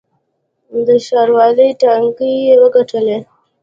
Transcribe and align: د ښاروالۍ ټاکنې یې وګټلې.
د 0.85 0.87
ښاروالۍ 1.05 1.69
ټاکنې 1.81 2.29
یې 2.45 2.53
وګټلې. 2.63 3.17